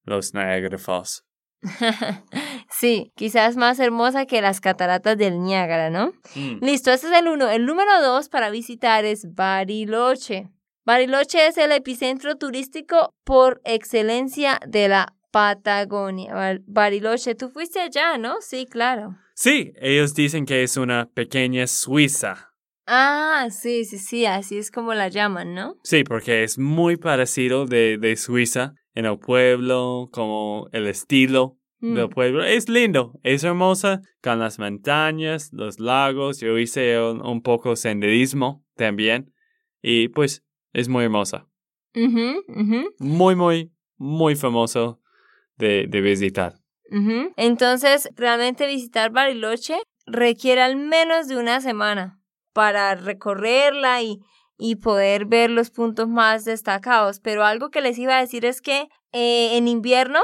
los 0.05 0.35
Niagara 0.35 0.79
Falls. 0.79 1.25
sí, 2.71 3.13
quizás 3.15 3.57
más 3.57 3.79
hermosa 3.79 4.27
que 4.27 4.43
las 4.43 4.61
cataratas 4.61 5.17
del 5.17 5.43
Niágara, 5.43 5.91
¿no? 5.91 6.13
Mm. 6.35 6.65
Listo, 6.65 6.91
ese 6.91 7.09
es 7.09 7.13
el 7.13 7.29
uno. 7.29 7.49
El 7.49 7.67
número 7.67 8.03
dos 8.03 8.29
para 8.29 8.51
visitar 8.51 9.05
es 9.05 9.35
Bariloche. 9.35 10.51
Bariloche 10.85 11.47
es 11.47 11.59
el 11.59 11.73
epicentro 11.73 12.37
turístico 12.37 13.15
por 13.25 13.61
excelencia 13.65 14.59
de 14.67 14.89
la 14.89 15.15
Patagonia. 15.31 16.61
Bariloche, 16.67 17.35
tú 17.35 17.49
fuiste 17.49 17.81
allá, 17.81 18.19
¿no? 18.19 18.37
Sí, 18.41 18.67
claro. 18.67 19.17
Sí, 19.35 19.73
ellos 19.81 20.15
dicen 20.15 20.45
que 20.45 20.63
es 20.63 20.77
una 20.77 21.09
pequeña 21.15 21.67
Suiza. 21.67 22.53
Ah, 22.87 23.47
sí, 23.51 23.85
sí, 23.85 23.99
sí, 23.99 24.27
así 24.27 24.59
es 24.59 24.71
como 24.73 24.93
la 24.93 25.09
llaman, 25.09 25.55
¿no? 25.55 25.77
Sí, 25.85 26.03
porque 26.03 26.43
es 26.43 26.59
muy 26.59 26.97
parecido 26.97 27.65
de, 27.65 27.97
de 27.97 28.17
Suiza 28.17 28.75
en 28.95 29.07
el 29.07 29.19
pueblo, 29.19 30.09
como 30.13 30.69
el 30.73 30.87
estilo 30.87 31.59
del 31.81 32.07
mm. 32.07 32.11
pueblo. 32.11 32.45
Es 32.45 32.69
lindo, 32.69 33.19
es 33.23 33.45
hermosa, 33.45 34.01
con 34.23 34.39
las 34.39 34.59
montañas, 34.59 35.51
los 35.53 35.81
lagos. 35.81 36.41
Yo 36.41 36.57
hice 36.59 37.01
un, 37.01 37.43
poco 37.43 37.77
senderismo 37.77 38.65
también. 38.77 39.33
Y 39.83 40.09
pues 40.09 40.45
es 40.73 40.89
muy 40.89 41.05
hermosa. 41.05 41.49
Muy, 42.99 43.35
muy, 43.35 43.73
muy 43.97 44.37
famoso 44.37 45.01
de, 45.57 45.87
de 45.89 46.01
visitar. 46.01 46.55
Entonces, 47.37 48.11
realmente 48.17 48.67
visitar 48.67 49.11
Bariloche 49.11 49.77
requiere 50.07 50.61
al 50.61 50.77
menos 50.77 51.27
de 51.27 51.37
una 51.37 51.61
semana 51.61 52.21
para 52.53 52.95
recorrerla 52.95 54.03
y, 54.03 54.21
y 54.65 54.77
poder 54.77 55.27
ver 55.27 55.51
los 55.51 55.71
puntos 55.71 56.07
más 56.09 56.45
destacados. 56.45 57.19
Pero 57.19 57.45
algo 57.45 57.71
que 57.71 57.81
les 57.81 57.99
iba 57.99 58.17
a 58.17 58.21
decir 58.21 58.45
es 58.45 58.63
que 58.63 58.89
eh, 59.11 59.57
en 59.57 59.67
invierno 59.67 60.21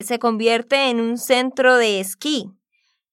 se 0.00 0.18
convierte 0.18 0.88
en 0.88 0.98
un 0.98 1.18
centro 1.18 1.76
de 1.76 2.00
esquí. 2.00 2.46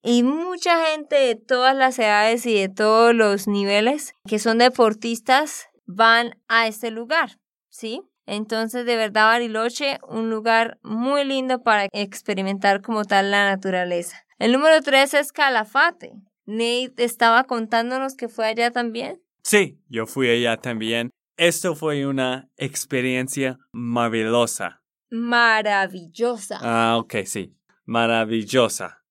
Y 0.01 0.23
mucha 0.23 0.85
gente 0.85 1.17
de 1.17 1.35
todas 1.35 1.75
las 1.75 1.99
edades 1.99 2.45
y 2.45 2.57
de 2.57 2.69
todos 2.69 3.13
los 3.13 3.45
niveles 3.45 4.13
que 4.25 4.39
son 4.39 4.57
deportistas 4.57 5.67
van 5.85 6.39
a 6.47 6.67
este 6.67 6.91
lugar, 6.91 7.39
¿sí? 7.69 8.01
Entonces, 8.25 8.85
de 8.85 8.95
verdad, 8.95 9.27
Bariloche, 9.27 9.99
un 10.07 10.29
lugar 10.29 10.79
muy 10.81 11.25
lindo 11.25 11.61
para 11.61 11.87
experimentar 11.91 12.81
como 12.81 13.03
tal 13.03 13.31
la 13.31 13.49
naturaleza. 13.49 14.25
El 14.39 14.53
número 14.53 14.81
tres 14.81 15.13
es 15.13 15.33
Calafate. 15.33 16.13
Nate 16.45 17.03
estaba 17.03 17.43
contándonos 17.43 18.15
que 18.15 18.29
fue 18.29 18.45
allá 18.45 18.71
también. 18.71 19.21
Sí, 19.43 19.79
yo 19.89 20.05
fui 20.05 20.29
allá 20.29 20.57
también. 20.57 21.09
Esto 21.37 21.75
fue 21.75 22.05
una 22.05 22.49
experiencia 22.57 23.59
maravillosa. 23.71 24.81
Maravillosa. 25.09 26.59
Ah, 26.61 26.97
ok, 26.97 27.15
sí. 27.25 27.55
Maravillosa. 27.85 29.03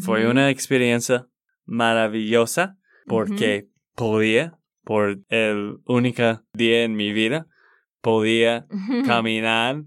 Fue 0.00 0.26
una 0.26 0.48
experiencia 0.50 1.26
maravillosa 1.64 2.78
porque 3.06 3.68
podía, 3.94 4.58
por 4.84 5.20
el 5.28 5.78
único 5.86 6.42
día 6.54 6.84
en 6.84 6.94
mi 6.94 7.12
vida, 7.12 7.46
podía 8.00 8.66
caminar 9.06 9.84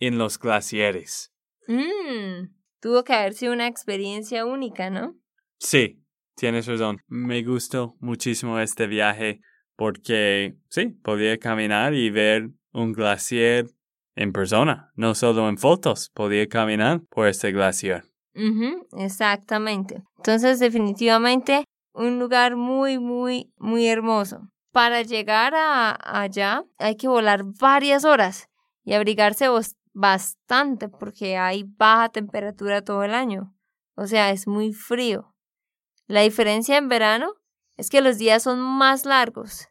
en 0.00 0.18
los 0.18 0.38
glaciares. 0.38 1.32
Mm, 1.68 2.54
tuvo 2.80 3.04
que 3.04 3.12
haber 3.12 3.34
sido 3.34 3.52
una 3.52 3.66
experiencia 3.66 4.44
única, 4.46 4.90
¿no? 4.90 5.16
Sí, 5.58 6.02
tienes 6.36 6.66
razón. 6.66 6.98
Me 7.08 7.42
gustó 7.42 7.96
muchísimo 8.00 8.58
este 8.60 8.86
viaje 8.86 9.40
porque, 9.76 10.56
sí, 10.68 10.88
podía 11.02 11.38
caminar 11.38 11.94
y 11.94 12.10
ver 12.10 12.50
un 12.72 12.92
glaciar 12.92 13.66
en 14.14 14.32
persona, 14.32 14.90
no 14.94 15.14
solo 15.14 15.48
en 15.48 15.58
fotos, 15.58 16.10
podía 16.14 16.46
caminar 16.48 17.00
por 17.10 17.26
este 17.28 17.52
glaciar. 17.52 18.04
exactamente. 18.98 20.02
Entonces, 20.16 20.58
definitivamente, 20.58 21.64
un 21.92 22.18
lugar 22.18 22.56
muy, 22.56 22.98
muy, 22.98 23.52
muy 23.58 23.86
hermoso. 23.86 24.40
para 24.72 25.00
llegar 25.00 25.54
a 25.54 25.96
allá 26.22 26.62
hay 26.78 26.96
que 26.96 27.08
volar 27.08 27.44
varias 27.58 28.04
horas 28.04 28.48
y 28.84 28.92
abrigarse 28.92 29.48
bastante 29.94 30.90
porque 30.90 31.38
hay 31.38 31.64
baja 31.64 32.10
temperatura 32.10 32.82
todo 32.82 33.02
el 33.02 33.14
año. 33.14 33.54
O 33.94 34.06
sea, 34.06 34.30
es 34.30 34.46
muy 34.46 34.74
frío. 34.74 35.34
La 36.06 36.20
diferencia 36.22 36.76
en 36.76 36.88
verano 36.88 37.34
es 37.76 37.90
que 37.90 38.00
los 38.00 38.18
días 38.18 38.42
son 38.42 38.60
más 38.60 39.04
largos 39.04 39.68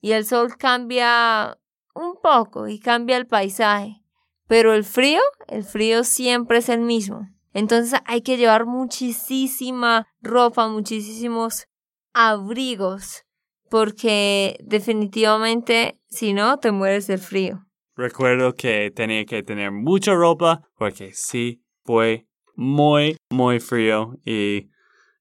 y 0.00 0.12
el 0.12 0.24
sol 0.24 0.56
cambia 0.56 1.58
un 1.94 2.16
poco 2.22 2.68
y 2.68 2.78
cambia 2.78 3.16
el 3.16 3.26
paisaje. 3.26 4.02
Pero 4.46 4.74
el 4.74 4.84
frío, 4.84 5.20
el 5.48 5.64
frío 5.64 6.04
siempre 6.04 6.58
es 6.58 6.68
el 6.68 6.80
mismo. 6.80 7.28
Entonces 7.52 7.98
hay 8.04 8.20
que 8.20 8.36
llevar 8.36 8.66
muchísima 8.66 10.06
ropa, 10.20 10.68
muchísimos 10.68 11.66
abrigos, 12.12 13.24
porque 13.70 14.58
definitivamente 14.62 15.98
si 16.08 16.32
no 16.32 16.58
te 16.58 16.70
mueres 16.70 17.06
del 17.06 17.18
frío. 17.18 17.66
Recuerdo 17.96 18.54
que 18.54 18.92
tenía 18.94 19.24
que 19.24 19.42
tener 19.42 19.72
mucha 19.72 20.14
ropa 20.14 20.68
porque 20.76 21.12
sí 21.14 21.62
fue 21.84 22.26
muy, 22.54 23.16
muy 23.30 23.58
frío 23.58 24.18
y 24.24 24.68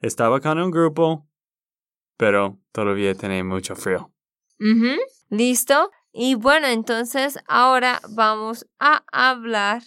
estaba 0.06 0.40
con 0.40 0.60
un 0.60 0.72
grupo, 0.72 1.28
pero 2.18 2.60
todavía 2.72 3.16
tenía 3.16 3.44
mucho 3.44 3.76
frío. 3.76 4.12
¿Listo? 5.30 5.92
Y 6.12 6.36
bueno, 6.36 6.68
entonces 6.68 7.40
ahora 7.48 8.00
vamos 8.10 8.68
a 8.80 9.04
hablar 9.12 9.82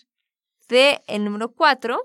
de 0.69 1.03
el 1.07 1.25
número 1.25 1.53
4, 1.53 1.99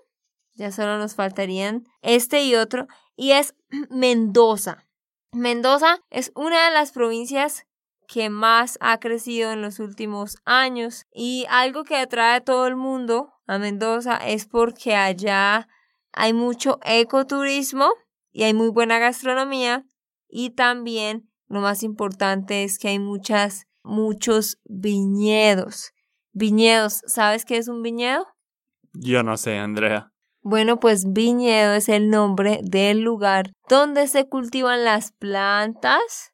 ya 0.53 0.71
solo 0.71 0.97
nos 0.97 1.15
faltarían 1.15 1.85
este 2.01 2.43
y 2.43 2.55
otro, 2.55 2.87
y 3.15 3.31
es 3.31 3.55
Mendoza. 3.89 4.85
Mendoza 5.31 5.99
es 6.09 6.31
una 6.35 6.65
de 6.65 6.71
las 6.71 6.91
provincias 6.91 7.65
que 8.07 8.29
más 8.29 8.77
ha 8.79 8.99
crecido 8.99 9.51
en 9.51 9.61
los 9.61 9.79
últimos 9.79 10.37
años 10.45 11.07
y 11.11 11.45
algo 11.49 11.83
que 11.83 11.97
atrae 11.97 12.35
a 12.35 12.43
todo 12.43 12.67
el 12.67 12.75
mundo 12.75 13.33
a 13.47 13.57
Mendoza 13.57 14.17
es 14.17 14.45
porque 14.45 14.95
allá 14.95 15.67
hay 16.11 16.31
mucho 16.33 16.79
ecoturismo 16.83 17.91
y 18.33 18.43
hay 18.43 18.53
muy 18.53 18.69
buena 18.69 18.99
gastronomía 18.99 19.85
y 20.27 20.49
también 20.49 21.29
lo 21.47 21.61
más 21.61 21.83
importante 21.83 22.63
es 22.63 22.77
que 22.79 22.89
hay 22.89 22.99
muchas 22.99 23.67
muchos 23.83 24.59
viñedos. 24.65 25.91
Viñedos, 26.31 27.01
¿sabes 27.05 27.45
qué 27.45 27.57
es 27.57 27.67
un 27.67 27.83
viñedo? 27.83 28.25
Yo 28.93 29.23
no 29.23 29.37
sé, 29.37 29.57
Andrea. 29.57 30.11
Bueno, 30.41 30.79
pues 30.79 31.05
viñedo 31.07 31.73
es 31.73 31.87
el 31.89 32.09
nombre 32.09 32.59
del 32.63 33.01
lugar 33.01 33.51
donde 33.69 34.07
se 34.07 34.27
cultivan 34.27 34.83
las 34.83 35.13
plantas 35.13 36.33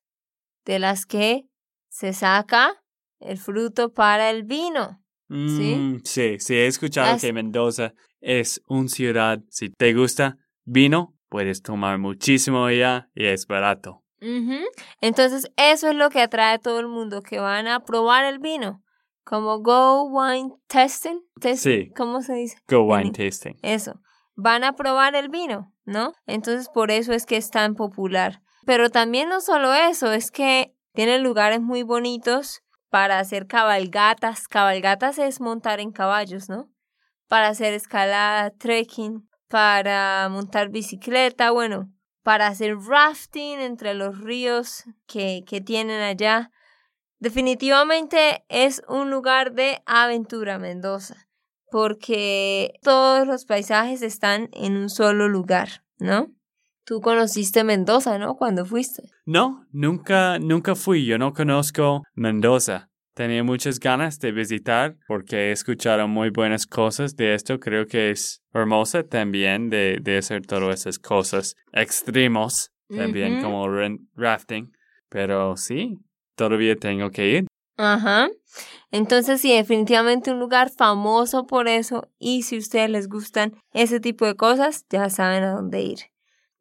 de 0.65 0.79
las 0.79 1.05
que 1.05 1.43
se 1.89 2.13
saca 2.13 2.81
el 3.19 3.37
fruto 3.37 3.93
para 3.93 4.29
el 4.29 4.43
vino. 4.43 5.03
¿Sí? 5.29 5.75
Mm, 5.75 6.01
sí, 6.05 6.39
sí, 6.39 6.55
he 6.55 6.65
escuchado 6.65 7.19
que 7.19 7.33
Mendoza 7.33 7.93
es 8.19 8.61
una 8.67 8.87
ciudad, 8.87 9.41
si 9.49 9.69
te 9.69 9.93
gusta 9.93 10.37
vino, 10.65 11.18
puedes 11.29 11.61
tomar 11.61 11.97
muchísimo 11.97 12.65
allá 12.65 13.09
y 13.15 13.25
es 13.25 13.47
barato. 13.47 14.03
Entonces, 14.99 15.49
eso 15.55 15.87
es 15.87 15.95
lo 15.95 16.09
que 16.09 16.21
atrae 16.21 16.55
a 16.55 16.59
todo 16.59 16.79
el 16.79 16.87
mundo, 16.87 17.21
que 17.21 17.39
van 17.39 17.67
a 17.67 17.85
probar 17.85 18.25
el 18.25 18.39
vino 18.39 18.83
como 19.29 19.59
Go 19.59 20.05
Wine 20.05 20.55
Testing. 20.67 21.21
sí. 21.55 21.91
¿Cómo 21.95 22.23
se 22.23 22.33
dice? 22.33 22.57
Go 22.67 22.81
Wine 22.81 23.11
Tasting. 23.11 23.59
Eso. 23.61 24.01
Van 24.35 24.63
a 24.63 24.73
probar 24.73 25.15
el 25.15 25.29
vino, 25.29 25.71
¿no? 25.85 26.13
Entonces 26.25 26.67
por 26.69 26.89
eso 26.89 27.13
es 27.13 27.27
que 27.27 27.37
es 27.37 27.51
tan 27.51 27.75
popular. 27.75 28.41
Pero 28.65 28.89
también 28.89 29.29
no 29.29 29.39
solo 29.39 29.73
eso, 29.75 30.11
es 30.11 30.31
que 30.31 30.75
tiene 30.93 31.19
lugares 31.19 31.61
muy 31.61 31.83
bonitos 31.83 32.63
para 32.89 33.19
hacer 33.19 33.45
cabalgatas. 33.45 34.47
Cabalgatas 34.47 35.19
es 35.19 35.39
montar 35.39 35.79
en 35.79 35.91
caballos, 35.91 36.49
¿no? 36.49 36.71
Para 37.27 37.49
hacer 37.49 37.75
escalada, 37.75 38.49
trekking, 38.49 39.28
para 39.49 40.29
montar 40.29 40.69
bicicleta, 40.69 41.51
bueno, 41.51 41.91
para 42.23 42.47
hacer 42.47 42.77
rafting 42.77 43.59
entre 43.59 43.93
los 43.93 44.19
ríos 44.21 44.85
que, 45.07 45.43
que 45.45 45.59
tienen 45.59 46.01
allá. 46.01 46.51
Definitivamente 47.19 48.45
es 48.47 48.81
un 48.87 49.09
lugar 49.09 49.53
de 49.53 49.81
aventura 49.85 50.57
Mendoza, 50.59 51.27
porque 51.69 52.73
todos 52.81 53.27
los 53.27 53.45
paisajes 53.45 54.01
están 54.01 54.49
en 54.53 54.77
un 54.77 54.89
solo 54.89 55.27
lugar, 55.27 55.83
¿no? 55.97 56.31
Tú 56.85 57.01
conociste 57.01 57.63
Mendoza, 57.63 58.17
¿no? 58.17 58.35
Cuando 58.35 58.65
fuiste. 58.65 59.03
No, 59.25 59.65
nunca, 59.71 60.39
nunca 60.39 60.75
fui. 60.75 61.05
Yo 61.05 61.17
no 61.17 61.33
conozco 61.33 62.03
Mendoza. 62.15 62.88
Tenía 63.19 63.43
muchas 63.43 63.81
ganas 63.81 64.17
de 64.19 64.31
visitar 64.31 64.95
porque 65.05 65.49
he 65.49 65.51
escuchado 65.51 66.07
muy 66.07 66.29
buenas 66.29 66.65
cosas 66.65 67.17
de 67.17 67.35
esto. 67.35 67.59
Creo 67.59 67.85
que 67.85 68.11
es 68.11 68.41
hermosa 68.53 69.03
también 69.03 69.69
de, 69.69 69.97
de 70.01 70.19
hacer 70.19 70.45
todas 70.45 70.79
esas 70.79 70.99
cosas 70.99 71.57
extremos, 71.73 72.71
también 72.87 73.43
como 73.43 73.67
rafting. 74.15 74.71
Pero 75.09 75.57
sí, 75.57 75.97
todavía 76.35 76.77
tengo 76.77 77.09
que 77.11 77.27
ir. 77.27 77.47
Ajá. 77.75 78.29
Entonces 78.89 79.41
sí, 79.41 79.53
definitivamente 79.53 80.31
un 80.31 80.39
lugar 80.39 80.69
famoso 80.69 81.45
por 81.45 81.67
eso 81.67 82.09
y 82.19 82.43
si 82.43 82.55
a 82.55 82.59
ustedes 82.59 82.89
les 82.89 83.09
gustan 83.09 83.51
ese 83.73 83.99
tipo 83.99 84.25
de 84.27 84.37
cosas, 84.37 84.85
ya 84.89 85.09
saben 85.09 85.43
a 85.43 85.55
dónde 85.55 85.81
ir. 85.81 85.99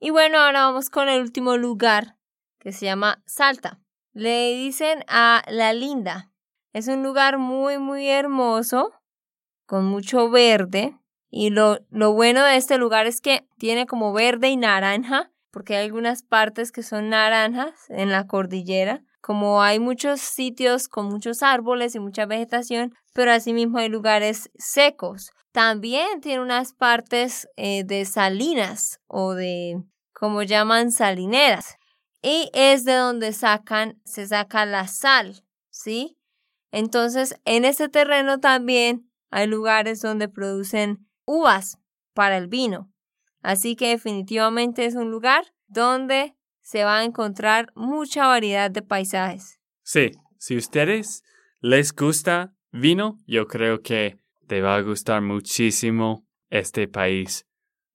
Y 0.00 0.10
bueno, 0.10 0.38
ahora 0.38 0.64
vamos 0.64 0.90
con 0.90 1.08
el 1.08 1.22
último 1.22 1.56
lugar 1.56 2.16
que 2.58 2.72
se 2.72 2.86
llama 2.86 3.22
Salta. 3.26 3.78
Le 4.12 4.56
dicen 4.56 5.04
a 5.06 5.44
La 5.46 5.72
Linda. 5.72 6.32
Es 6.78 6.88
un 6.88 7.02
lugar 7.02 7.38
muy, 7.38 7.78
muy 7.78 8.08
hermoso, 8.08 8.92
con 9.66 9.84
mucho 9.84 10.30
verde. 10.30 10.96
Y 11.28 11.50
lo, 11.50 11.78
lo 11.90 12.12
bueno 12.12 12.44
de 12.44 12.56
este 12.56 12.78
lugar 12.78 13.06
es 13.06 13.20
que 13.20 13.46
tiene 13.58 13.86
como 13.86 14.12
verde 14.12 14.48
y 14.48 14.56
naranja, 14.56 15.30
porque 15.50 15.76
hay 15.76 15.86
algunas 15.86 16.22
partes 16.22 16.72
que 16.72 16.82
son 16.82 17.10
naranjas 17.10 17.74
en 17.88 18.10
la 18.10 18.26
cordillera 18.26 19.02
como 19.20 19.62
hay 19.62 19.78
muchos 19.78 20.20
sitios 20.20 20.88
con 20.88 21.06
muchos 21.06 21.42
árboles 21.42 21.94
y 21.94 22.00
mucha 22.00 22.26
vegetación, 22.26 22.94
pero 23.12 23.32
asimismo 23.32 23.78
hay 23.78 23.88
lugares 23.88 24.50
secos. 24.56 25.32
También 25.52 26.20
tiene 26.20 26.40
unas 26.40 26.72
partes 26.72 27.48
eh, 27.56 27.84
de 27.84 28.04
salinas 28.04 29.00
o 29.06 29.34
de, 29.34 29.82
como 30.12 30.42
llaman, 30.42 30.92
salineras. 30.92 31.76
Y 32.22 32.50
es 32.52 32.84
de 32.84 32.94
donde 32.94 33.32
sacan, 33.32 34.00
se 34.04 34.26
saca 34.26 34.64
la 34.66 34.86
sal, 34.88 35.44
¿sí? 35.70 36.17
Entonces, 36.70 37.40
en 37.44 37.64
ese 37.64 37.88
terreno 37.88 38.40
también 38.40 39.10
hay 39.30 39.46
lugares 39.46 40.00
donde 40.00 40.28
producen 40.28 41.06
uvas 41.24 41.78
para 42.14 42.36
el 42.36 42.48
vino. 42.48 42.92
Así 43.42 43.76
que 43.76 43.88
definitivamente 43.88 44.84
es 44.84 44.94
un 44.94 45.10
lugar 45.10 45.44
donde 45.66 46.34
se 46.60 46.84
va 46.84 46.98
a 46.98 47.04
encontrar 47.04 47.72
mucha 47.74 48.26
variedad 48.26 48.70
de 48.70 48.82
paisajes. 48.82 49.58
Sí, 49.82 50.10
si 50.38 50.56
ustedes 50.56 51.22
les 51.60 51.94
gusta 51.94 52.54
vino, 52.72 53.18
yo 53.26 53.46
creo 53.46 53.80
que 53.80 54.18
te 54.46 54.60
va 54.60 54.76
a 54.76 54.82
gustar 54.82 55.22
muchísimo 55.22 56.26
este 56.50 56.88
país, 56.88 57.46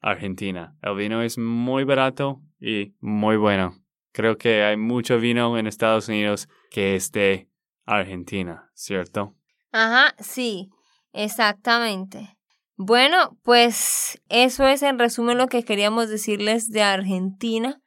Argentina. 0.01 0.75
El 0.81 0.95
vino 0.95 1.21
es 1.21 1.37
muy 1.37 1.83
barato 1.83 2.41
y 2.59 2.95
muy 2.99 3.37
bueno. 3.37 3.75
Creo 4.11 4.37
que 4.37 4.63
hay 4.63 4.77
mucho 4.77 5.19
vino 5.19 5.57
en 5.57 5.67
Estados 5.67 6.07
Unidos 6.07 6.47
que 6.69 6.95
es 6.95 7.11
de 7.11 7.47
Argentina, 7.85 8.69
¿cierto? 8.73 9.35
Ajá, 9.71 10.15
sí, 10.19 10.69
exactamente. 11.11 12.37
Bueno, 12.75 13.37
pues 13.43 14.21
eso 14.29 14.67
es 14.67 14.81
en 14.81 14.99
resumen 14.99 15.37
lo 15.37 15.47
que 15.47 15.63
queríamos 15.63 16.09
decirles 16.09 16.69
de 16.69 16.81
Argentina. 16.81 17.81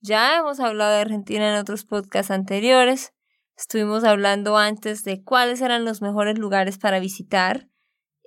Ya 0.00 0.36
hemos 0.36 0.60
hablado 0.60 0.92
de 0.92 1.00
Argentina 1.00 1.50
en 1.52 1.58
otros 1.58 1.84
podcasts 1.84 2.30
anteriores. 2.30 3.12
Estuvimos 3.56 4.04
hablando 4.04 4.56
antes 4.56 5.04
de 5.04 5.22
cuáles 5.22 5.60
eran 5.60 5.84
los 5.84 6.02
mejores 6.02 6.38
lugares 6.38 6.78
para 6.78 6.98
visitar 6.98 7.68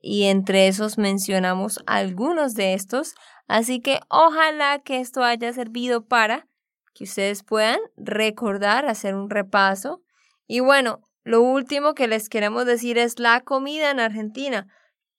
y 0.02 0.26
entre 0.26 0.68
esos 0.68 0.98
mencionamos 0.98 1.80
algunos 1.86 2.54
de 2.54 2.74
estos. 2.74 3.14
Así 3.48 3.82
que 3.82 4.00
ojalá 4.10 4.80
que 4.80 5.00
esto 5.00 5.24
haya 5.24 5.52
servido 5.54 6.06
para 6.06 6.48
que 6.94 7.04
ustedes 7.04 7.44
puedan 7.44 7.80
recordar, 7.96 8.86
hacer 8.86 9.16
un 9.16 9.30
repaso. 9.30 10.02
Y 10.48 10.62
bueno, 10.62 11.02
lo 11.28 11.42
último 11.42 11.94
que 11.94 12.08
les 12.08 12.30
queremos 12.30 12.66
decir 12.66 12.98
es 12.98 13.20
la 13.20 13.42
comida 13.42 13.92
en 13.92 14.00
Argentina. 14.00 14.68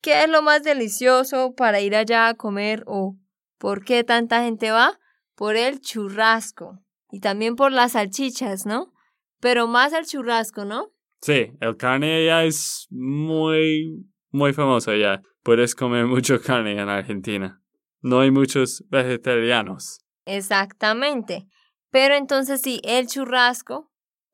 ¿Qué 0.01 0.23
es 0.23 0.29
lo 0.29 0.43
más 0.43 0.63
delicioso 0.63 1.55
para 1.55 1.81
ir 1.81 1.95
allá 1.95 2.29
a 2.29 2.35
comer 2.35 2.85
o 2.87 3.17
por 3.59 3.85
qué 3.85 4.05
tanta 4.05 4.43
gente 4.43 4.71
va? 4.71 4.99
por 5.39 5.55
el 5.55 5.81
churrasco 5.81 6.81
y 7.13 7.21
también 7.21 7.55
por 7.55 7.71
las 7.71 7.93
salchichas, 7.93 8.67
¿no? 8.67 8.93
Pero 9.41 9.69
más 9.69 9.93
el 9.93 10.05
churrasco, 10.05 10.65
¿no? 10.65 10.91
Sí, 11.23 11.53
el 11.61 11.77
carne 11.77 12.17
allá 12.17 12.45
es 12.45 12.89
muy, 12.91 14.05
muy 14.31 14.53
famoso 14.53 14.91
allá. 14.91 15.23
Puedes 15.45 15.77
comer 15.77 16.07
mucho 16.07 16.41
carne 16.43 16.73
en 16.73 16.89
Argentina. 16.89 17.63
No 18.03 18.21
hay 18.21 18.33
muchos 18.33 18.85
vegetarianos. 18.91 20.01
Exactamente. 20.27 21.47
Pero 21.91 22.17
entonces 22.17 22.61
sí, 22.61 22.81
el 22.83 23.07
churrasco, 23.07 23.88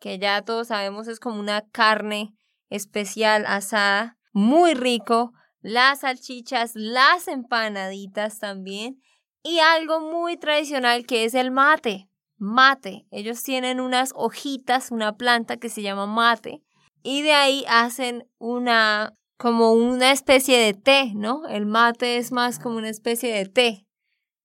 que 0.04 0.18
ya 0.18 0.42
todos 0.42 0.68
sabemos 0.68 1.08
es 1.08 1.18
como 1.18 1.40
una 1.40 1.62
carne 1.70 2.36
especial 2.68 3.46
asada, 3.46 4.18
muy 4.34 4.74
rico, 4.74 5.32
las 5.62 6.00
salchichas, 6.00 6.72
las 6.74 7.26
empanaditas 7.26 8.38
también 8.38 9.00
y 9.42 9.60
algo 9.60 10.00
muy 10.00 10.36
tradicional 10.36 11.06
que 11.06 11.24
es 11.24 11.32
el 11.32 11.50
mate. 11.50 12.10
Mate. 12.36 13.06
Ellos 13.10 13.42
tienen 13.42 13.80
unas 13.80 14.10
hojitas, 14.14 14.90
una 14.90 15.16
planta 15.16 15.56
que 15.56 15.70
se 15.70 15.80
llama 15.80 16.04
mate 16.04 16.62
y 17.02 17.22
de 17.22 17.32
ahí 17.32 17.64
hacen 17.66 18.28
una 18.36 19.14
como 19.38 19.72
una 19.72 20.12
especie 20.12 20.58
de 20.58 20.74
té, 20.74 21.12
¿no? 21.14 21.46
El 21.46 21.64
mate 21.64 22.18
es 22.18 22.30
más 22.30 22.58
como 22.58 22.76
una 22.76 22.90
especie 22.90 23.34
de 23.34 23.46
té. 23.46 23.86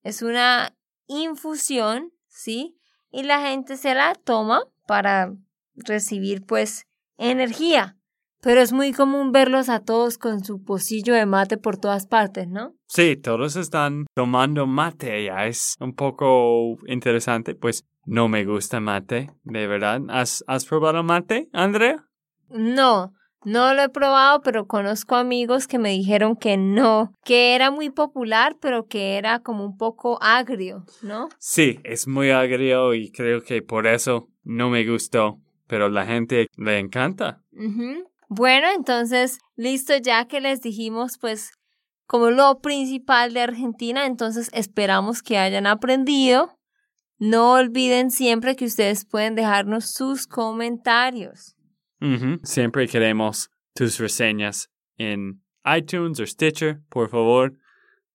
Es 0.04 0.22
una 0.22 0.74
infusión, 1.08 2.14
¿sí? 2.30 2.78
Y 3.12 3.24
la 3.24 3.42
gente 3.42 3.76
se 3.76 3.94
la 3.94 4.16
toma 4.16 4.64
para 4.88 5.34
recibir 5.86 6.46
pues 6.46 6.86
energía. 7.18 7.96
Pero 8.42 8.62
es 8.62 8.72
muy 8.72 8.94
común 8.94 9.34
verlos 9.34 9.68
a 9.68 9.82
todos 9.82 10.18
con 10.18 10.46
su 10.46 10.64
pocillo 10.64 11.14
de 11.14 11.26
mate 11.26 11.58
por 11.58 11.76
todas 11.76 12.08
partes, 12.08 12.48
¿no? 12.48 12.74
Sí, 12.88 13.18
todos 13.18 13.58
están 13.58 14.06
tomando 14.16 14.66
mate 14.66 15.26
ya. 15.26 15.46
Es 15.46 15.76
un 15.82 15.94
poco 15.94 16.78
interesante. 16.88 17.54
Pues 17.54 17.86
no 18.06 18.30
me 18.30 18.46
gusta 18.46 18.80
mate, 18.80 19.30
de 19.44 19.68
verdad. 19.68 20.02
¿Has, 20.10 20.46
has 20.48 20.66
probado 20.66 21.04
mate, 21.04 21.50
Andrea? 21.52 22.06
No, 22.48 23.14
no 23.46 23.74
lo 23.74 23.84
he 23.84 23.90
probado, 23.90 24.42
pero 24.42 24.68
conozco 24.68 25.16
amigos 25.16 25.68
que 25.68 25.80
me 25.80 25.92
dijeron 25.92 26.36
que 26.36 26.58
no, 26.58 27.14
que 27.24 27.56
era 27.56 27.72
muy 27.72 27.90
popular, 27.90 28.58
pero 28.60 28.88
que 28.88 29.18
era 29.18 29.40
como 29.40 29.66
un 29.66 29.78
poco 29.78 30.18
agrio, 30.22 30.84
¿no? 31.02 31.30
Sí, 31.38 31.80
es 31.84 32.08
muy 32.08 32.32
agrio 32.32 32.94
y 32.94 33.12
creo 33.12 33.42
que 33.42 33.62
por 33.62 33.88
eso 33.88 34.28
no 34.44 34.70
me 34.70 34.86
gustó, 34.86 35.40
pero 35.70 35.88
la 35.88 36.06
gente 36.06 36.48
le 36.58 36.80
encanta. 36.80 37.44
Bueno, 38.28 38.68
entonces, 38.76 39.38
listo, 39.56 39.96
ya 39.98 40.28
que 40.28 40.42
les 40.42 40.62
dijimos, 40.62 41.20
pues, 41.22 41.52
como 42.08 42.32
lo 42.32 42.60
principal 42.60 43.34
de 43.34 43.42
Argentina, 43.42 44.08
entonces 44.08 44.50
esperamos 44.52 45.22
que 45.22 45.38
hayan 45.38 45.68
aprendido. 45.68 46.58
No 47.20 47.54
olviden 47.54 48.10
siempre 48.10 48.56
que 48.56 48.66
ustedes 48.66 49.06
pueden 49.06 49.36
dejarnos 49.36 49.92
sus 49.92 50.26
comentarios. 50.26 51.56
Siempre 52.44 52.88
queremos 52.88 53.52
tus 53.76 54.00
reseñas 54.00 54.70
en 54.98 55.44
iTunes 55.66 56.20
o 56.20 56.26
Stitcher. 56.26 56.82
Por 56.90 57.10
favor, 57.10 57.54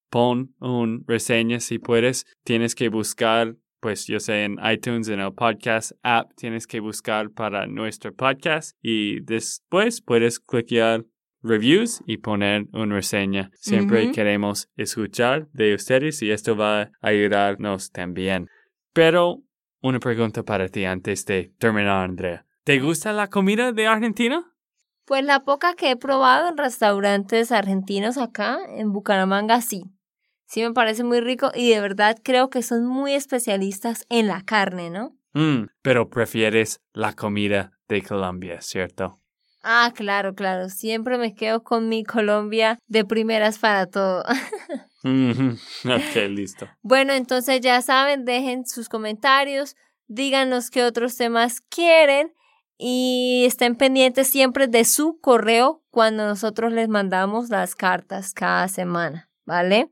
pon 0.09 0.53
un 0.59 1.05
reseña 1.07 1.61
si 1.61 1.79
puedes. 1.79 2.25
Tienes 2.43 2.75
que 2.75 2.89
buscar 2.89 3.55
pues 3.85 4.07
yo 4.07 4.19
sé, 4.19 4.45
en 4.45 4.57
iTunes, 4.65 5.09
en 5.09 5.19
el 5.19 5.31
podcast 5.31 5.91
app, 6.01 6.33
tienes 6.35 6.65
que 6.65 6.79
buscar 6.79 7.29
para 7.29 7.67
nuestro 7.67 8.15
podcast 8.15 8.75
y 8.81 9.19
después 9.19 10.01
puedes 10.01 10.39
cliquear 10.39 11.05
reviews 11.43 12.01
y 12.07 12.17
poner 12.17 12.65
una 12.73 12.95
reseña. 12.95 13.51
Siempre 13.53 14.11
queremos 14.11 14.69
escuchar 14.75 15.49
de 15.51 15.75
ustedes 15.75 16.23
y 16.23 16.31
esto 16.31 16.57
va 16.57 16.81
a 16.81 16.91
ayudarnos 17.01 17.91
también. 17.91 18.49
Pero 18.91 19.43
una 19.83 19.99
pregunta 19.99 20.41
para 20.41 20.67
ti 20.67 20.83
antes 20.85 21.23
de 21.25 21.53
terminar, 21.59 22.05
Andrea. 22.09 22.43
¿Te 22.63 22.79
gusta 22.79 23.13
la 23.13 23.27
comida 23.27 23.71
de 23.71 23.85
Argentina? 23.85 24.51
Pues 25.05 25.23
la 25.23 25.41
poca 25.41 25.75
que 25.75 25.91
he 25.91 25.95
probado 25.95 26.49
en 26.49 26.57
restaurantes 26.57 27.51
argentinos 27.51 28.17
acá, 28.17 28.57
en 28.67 28.91
Bucaramanga, 28.91 29.61
sí. 29.61 29.83
Sí 30.55 30.61
me 30.61 30.71
parece 30.71 31.03
muy 31.03 31.19
rico 31.19 31.51
y 31.53 31.71
de 31.71 31.81
verdad 31.81 32.17
creo 32.23 32.49
que 32.49 32.63
son 32.63 32.85
muy 32.85 33.11
especialistas 33.11 34.05
en 34.07 34.27
la 34.27 34.41
carne, 34.41 34.89
¿no? 34.89 35.13
Mm, 35.33 35.65
pero 35.81 36.09
prefieres 36.09 36.79
la 36.93 37.11
comida 37.11 37.73
de 37.89 38.01
Colombia, 38.01 38.61
¿cierto? 38.61 39.19
Ah, 39.63 39.91
claro, 39.93 40.33
claro. 40.33 40.69
Siempre 40.69 41.17
me 41.17 41.35
quedo 41.35 41.61
con 41.61 41.89
mi 41.89 42.05
Colombia 42.05 42.79
de 42.87 43.03
primeras 43.03 43.59
para 43.59 43.87
todo. 43.87 44.23
ok, 45.03 46.15
listo. 46.29 46.69
Bueno, 46.81 47.11
entonces 47.11 47.59
ya 47.59 47.81
saben, 47.81 48.23
dejen 48.23 48.65
sus 48.65 48.87
comentarios, 48.87 49.75
díganos 50.07 50.69
qué 50.69 50.85
otros 50.85 51.17
temas 51.17 51.59
quieren 51.67 52.31
y 52.77 53.43
estén 53.45 53.75
pendientes 53.75 54.29
siempre 54.29 54.67
de 54.67 54.85
su 54.85 55.19
correo 55.19 55.83
cuando 55.89 56.25
nosotros 56.25 56.71
les 56.71 56.87
mandamos 56.87 57.49
las 57.49 57.75
cartas 57.75 58.33
cada 58.33 58.69
semana, 58.69 59.29
¿vale? 59.45 59.91